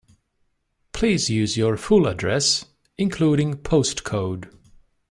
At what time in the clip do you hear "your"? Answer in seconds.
1.57-1.77